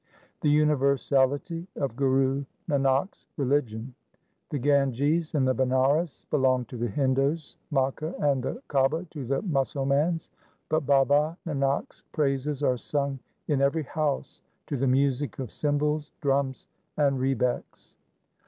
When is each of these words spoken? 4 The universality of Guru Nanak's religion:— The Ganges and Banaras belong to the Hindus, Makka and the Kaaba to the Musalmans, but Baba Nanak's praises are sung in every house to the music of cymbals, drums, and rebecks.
4 0.01 0.19
The 0.41 0.49
universality 0.49 1.67
of 1.75 1.95
Guru 1.95 2.45
Nanak's 2.67 3.27
religion:— 3.37 3.93
The 4.49 4.57
Ganges 4.57 5.35
and 5.35 5.47
Banaras 5.47 6.25
belong 6.31 6.65
to 6.65 6.77
the 6.77 6.87
Hindus, 6.87 7.55
Makka 7.71 8.19
and 8.19 8.41
the 8.41 8.63
Kaaba 8.67 9.05
to 9.11 9.27
the 9.27 9.43
Musalmans, 9.43 10.31
but 10.69 10.87
Baba 10.87 11.37
Nanak's 11.45 12.01
praises 12.13 12.63
are 12.63 12.77
sung 12.77 13.19
in 13.47 13.61
every 13.61 13.83
house 13.83 14.41
to 14.65 14.75
the 14.75 14.87
music 14.87 15.37
of 15.37 15.51
cymbals, 15.51 16.09
drums, 16.19 16.65
and 16.97 17.19
rebecks. 17.19 17.95